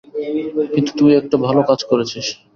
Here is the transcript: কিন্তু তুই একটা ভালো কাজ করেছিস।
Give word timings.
কিন্তু 0.73 0.91
তুই 0.99 1.11
একটা 1.15 1.35
ভালো 1.45 1.61
কাজ 1.69 1.79
করেছিস। 1.89 2.25